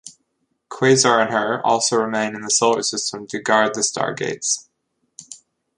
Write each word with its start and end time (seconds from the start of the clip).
Quasar 0.67 1.21
and 1.23 1.29
Her 1.31 1.63
also 1.63 1.95
remain 1.97 2.33
in 2.33 2.41
the 2.41 2.49
Solar 2.49 2.81
System 2.81 3.27
to 3.27 3.39
guard 3.39 3.75
the 3.75 3.81
stargates. 3.81 4.67